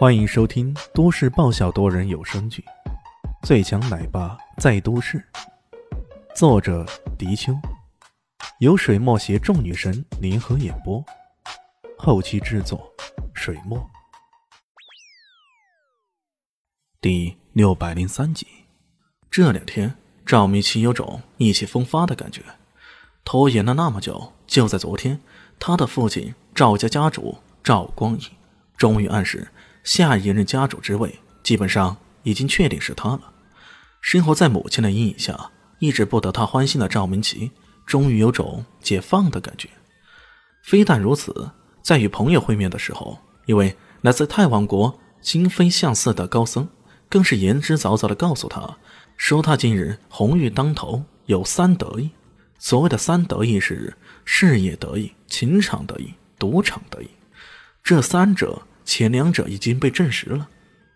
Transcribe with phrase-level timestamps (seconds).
[0.00, 2.64] 欢迎收听都市爆笑多人有声剧
[3.46, 5.18] 《最强奶爸在都市》，
[6.34, 6.86] 作者：
[7.18, 7.52] 迪秋，
[8.60, 11.04] 由水墨携众女神联合演播，
[11.98, 12.90] 后期制作：
[13.34, 13.86] 水墨。
[17.02, 18.46] 第六百零三集，
[19.30, 19.94] 这两天
[20.24, 22.42] 赵明奇有种意气风发的感觉，
[23.22, 25.20] 拖延了那么久，就在昨天，
[25.58, 28.28] 他的父亲赵家家主赵光义
[28.78, 29.46] 终于暗示。
[29.82, 33.32] 下一任家主之位基本上已经确定是他了。
[34.00, 37.50] 生活在母亲的阴影下，一直不得他欢心的赵明奇，
[37.86, 39.68] 终于有种解放的感觉。
[40.62, 41.50] 非但如此，
[41.82, 46.68] 在与朋友会面的时候，一位来自泰王国金非相似的高僧，
[47.08, 48.78] 更是言之凿凿地告诉他，
[49.16, 52.10] 说他今日红运当头，有三得意。
[52.58, 57.08] 所谓的三得意是事业得意、情场得意、赌场得意。
[57.82, 58.62] 这三者。
[58.90, 60.48] 前两者已经被证实了，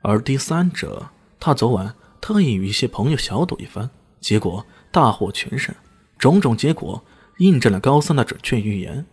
[0.00, 1.10] 而第三者，
[1.40, 5.74] 他昨晚特意与一些朋友小赌一番，结果大获全胜。
[6.16, 7.04] 种种结果
[7.38, 9.04] 印证了高僧的准确预言，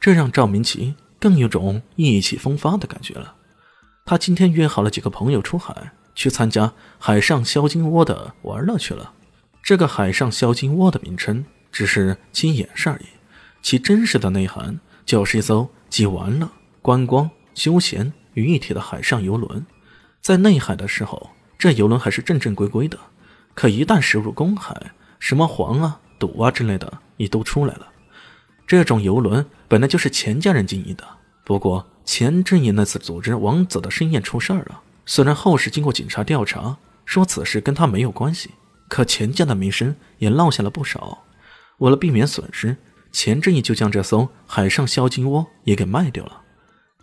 [0.00, 3.36] 这让赵明奇更有种意气风发的感觉了。
[4.04, 9.12] 他今天约好了几个朋友出海，去参加海上销金窝的玩乐去了。
[9.62, 13.06] 这个海上销金窝的名称只是其掩饰而已，
[13.62, 16.50] 其真实的内涵就是一艘既玩乐、
[16.82, 17.30] 观光。
[17.56, 19.64] 休闲于一体的海上游轮，
[20.20, 22.98] 在内海的时候，这游轮还是正正规规的。
[23.54, 27.88] 可一旦驶入公海，什么黄啊、赌啊之类的也都出来了。
[28.66, 31.04] 这种游轮本来就是钱家人经营的，
[31.46, 34.82] 不过钱正义那次组织王子的盛宴出事儿了。
[35.06, 38.50] 虽然后世经过警察调查，说此事跟他没有关系，
[38.88, 41.24] 可钱家的名声也落下了不少。
[41.78, 42.76] 为了避免损失，
[43.12, 46.42] 钱正义就将这艘海上销金窝也给卖掉了。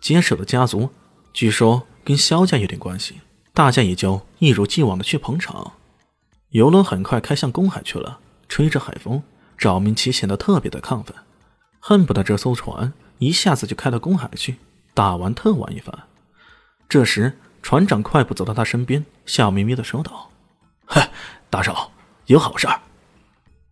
[0.04, 0.90] 接手的家族，
[1.32, 3.22] 据说跟萧家有点关系，
[3.54, 5.72] 大家也就一如既往的去捧场。
[6.50, 9.22] 游轮很快开向公海去了，吹着海风，
[9.56, 11.16] 赵明奇显得特别的亢奋，
[11.80, 14.56] 恨不得这艘船一下子就开到公海去，
[14.92, 15.98] 大玩特玩一番。
[16.86, 20.30] 这时，船长快步走到他身边，笑眯眯的说道
[20.84, 21.10] ：“嗨，
[21.48, 21.90] 大少，
[22.26, 22.82] 有好事儿。”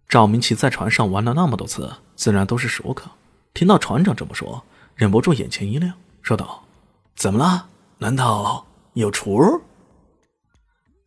[0.08, 3.10] 赵明奇在船上玩了那么多次，自然都是熟客，
[3.52, 5.92] 听到船长这么说，忍不住眼前一亮。
[6.22, 6.64] 说道
[7.16, 7.68] ：“怎么了？
[7.98, 9.60] 难道有厨？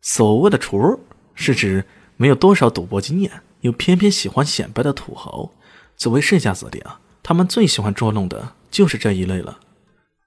[0.02, 1.00] 所谓的厨，
[1.34, 1.84] 是指
[2.16, 5.50] 没有多少赌博经验，又偏偏喜欢显摆的土豪。
[5.96, 9.58] 作为世家子弟啊，他们最喜欢捉弄的就是这一类了。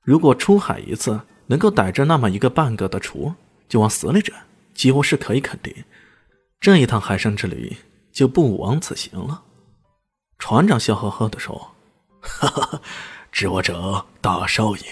[0.01, 3.33] 如果出海一次能够逮着那么一个半个的厨，
[3.67, 4.35] 就往死里整，
[4.73, 5.73] 几乎是可以肯定，
[6.59, 7.77] 这一趟海上之旅
[8.11, 9.43] 就不枉此行了。”
[10.39, 11.75] 船长笑呵呵的说
[12.21, 12.81] ：“哈哈。”
[13.39, 14.83] 知我者大少爷。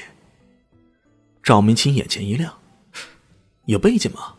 [1.44, 2.54] 赵明清眼前一亮，
[3.66, 4.36] 有背景吗？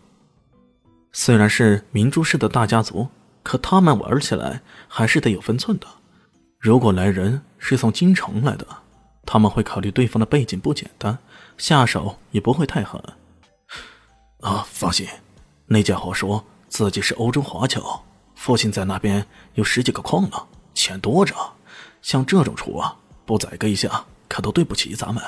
[1.12, 3.08] 虽然是明珠市的大家族，
[3.42, 5.86] 可他们玩起来还是得有分寸的。
[6.58, 8.66] 如果来人是从京城来的，
[9.26, 11.18] 他们会考虑对方的背景不简单，
[11.58, 12.98] 下手也不会太狠。
[14.40, 15.06] 啊，放心，
[15.66, 18.02] 那家伙说自己是欧洲华侨，
[18.34, 21.34] 父亲在那边有十几个矿呢，钱多着。
[22.00, 22.96] 像这种厨啊。
[23.28, 25.22] 不宰割一下，可都对不起咱们。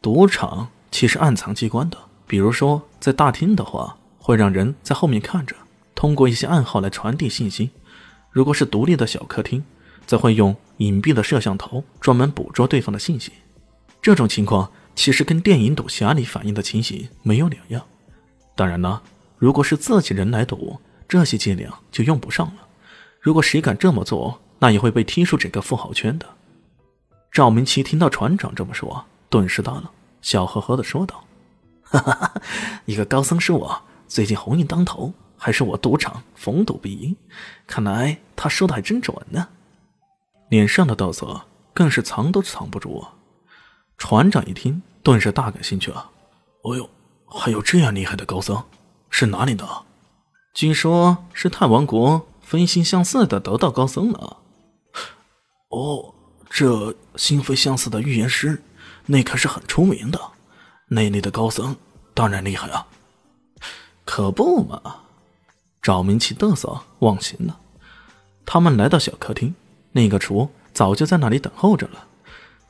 [0.00, 5.54] 赌场其实暗藏机关的，比如说在大厅的话，会让人在后面看着，
[5.94, 7.68] 通过一些暗号来传递信息；
[8.30, 9.62] 如果是独立的小客厅，
[10.06, 13.30] 则会用隐蔽的摄像头专门捕捉对方的信息。
[14.00, 17.82] 这种情况其实跟电影赌侠里反映的情形没有两样。
[18.56, 19.02] 当然呢，
[19.36, 22.66] 如果是自己人来赌，这些伎俩就用不上了。
[23.20, 26.26] 如果谁敢这么做，那也会被踢出整个富豪圈的。
[27.34, 29.90] 赵明奇听到船长这么说，顿时大了，
[30.22, 31.24] 笑呵呵的说道
[31.82, 32.32] ：“哈哈哈，
[32.84, 37.16] 一个高僧是我最近鸿运当头，还是我赌场逢赌必赢，
[37.66, 39.48] 看来他说的还真准呢。”
[40.48, 41.40] 脸上的道色
[41.72, 43.04] 更是藏都藏不住！
[43.98, 46.08] 船长一听，顿时大感兴趣啊
[46.62, 46.88] ！“哦呦，
[47.26, 48.62] 还有这样厉害的高僧，
[49.10, 49.66] 是哪里的？
[50.54, 54.36] 据说是太王国分心相似的得道高僧呢。”
[55.70, 56.14] 哦。
[56.56, 58.62] 这心非相似的预言师，
[59.06, 60.20] 那可是很出名的。
[60.86, 61.74] 那里的高僧
[62.14, 62.86] 当然厉害啊！
[64.04, 64.80] 可不嘛！
[65.82, 67.58] 赵明启嘚瑟忘形了。
[68.46, 69.52] 他们来到小客厅，
[69.90, 72.06] 那个厨早就在那里等候着了。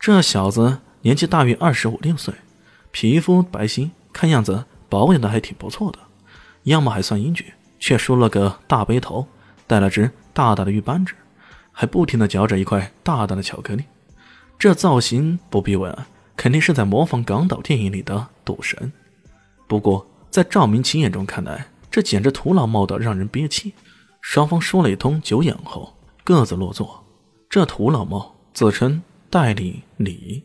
[0.00, 2.32] 这小子年纪大约二十五六岁，
[2.90, 5.98] 皮肤白皙，看样子保养的还挺不错的。
[6.62, 9.28] 样貌还算英俊，却梳了个大背头，
[9.66, 11.14] 戴了只大大的玉扳指。
[11.74, 13.84] 还不停地嚼着一块大大的巧克力，
[14.58, 15.94] 这造型不必问，
[16.36, 18.92] 肯定是在模仿港岛电影里的赌神。
[19.66, 23.74] 不过，在赵明奇眼中看来，这简直徒劳冒的让人憋气。
[24.20, 27.04] 双方说了一通酒宴后，各自落座。
[27.50, 30.42] 这徒劳冒自称代理李，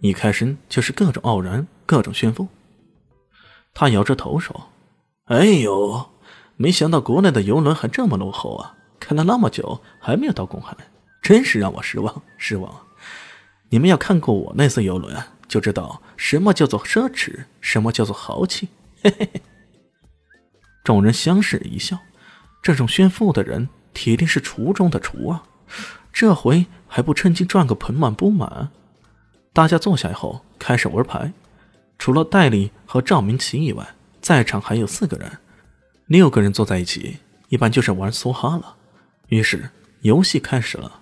[0.00, 2.46] 一开身就是各种傲然，各种炫富。
[3.74, 4.68] 他摇着头说
[5.26, 6.10] ：“哎呦，
[6.56, 8.75] 没想到国内的游轮还这么落后啊！
[9.06, 10.76] 看了那么久还没有到公海，
[11.22, 12.76] 真是让我失望失望。
[13.68, 15.16] 你们要看过我那艘游轮，
[15.46, 18.68] 就知道什么叫做奢侈，什么叫做豪气。”
[19.00, 19.40] 嘿嘿嘿。
[20.82, 21.96] 众人相视一笑。
[22.60, 25.44] 这种炫富的人，铁定是厨中的厨啊！
[26.12, 28.70] 这回还不趁机赚个盆满钵满？
[29.52, 31.32] 大家坐下以后，开始玩牌。
[31.96, 33.86] 除了戴笠和赵明奇以外，
[34.20, 35.30] 在场还有四个人。
[36.06, 37.18] 六个人坐在一起，
[37.50, 38.74] 一般就是玩梭哈了。
[39.28, 39.70] 于是
[40.00, 41.00] 游戏开始了。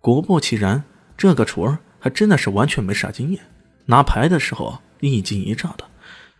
[0.00, 0.82] 果不其然，
[1.16, 3.40] 这个厨儿还真的是完全没啥经验，
[3.86, 5.84] 拿牌的时候一惊一乍的，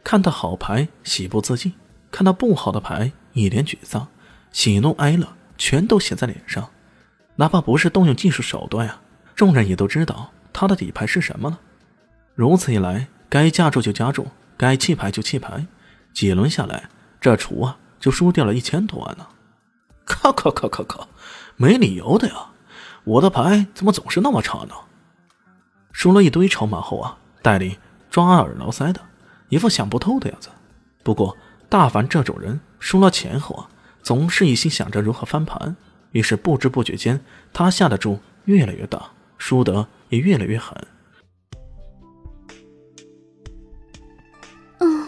[0.03, 1.73] 看到好牌喜不自禁，
[2.11, 4.09] 看到不好的牌一脸沮丧。
[4.53, 5.27] 喜怒哀乐
[5.57, 6.69] 全都写在脸上，
[7.37, 9.01] 哪怕不是动用技术手段呀，
[9.35, 11.59] 众人也都知道他的底牌是什么了。
[12.35, 14.27] 如此一来，该加注就加注，
[14.57, 15.67] 该弃牌就弃牌，
[16.13, 19.29] 几轮下来，这厨啊就输掉了一千多万了。
[20.07, 21.09] 靠靠靠靠靠，
[21.57, 22.51] 没理由的呀！
[23.05, 24.75] 我的牌怎么总是那么差呢？
[25.93, 27.79] 输了一堆筹码后啊，戴笠
[28.11, 29.01] 抓耳挠腮的，
[29.49, 30.49] 一副想不透的样子。
[31.03, 31.37] 不过
[31.69, 33.69] 大凡这种人，输了钱后啊。
[34.03, 35.77] 总是一心想着如何翻盘，
[36.11, 40.77] 于是不知不觉间，他下的注越来越大，输得也越来越狠。
[44.79, 45.07] 嗯，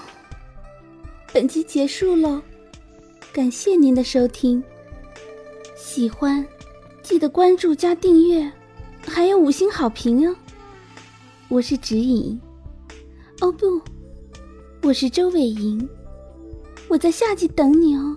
[1.33, 2.41] 本集结束了，
[3.33, 4.63] 感谢您的收听。
[5.95, 6.45] 喜欢，
[7.05, 8.51] 记得关注加订阅，
[9.07, 10.35] 还有五星好评哦。
[11.47, 12.37] 我是指引，
[13.41, 13.81] 哦不，
[14.83, 15.89] 我是周伟莹，
[16.89, 18.17] 我在夏季等你哦。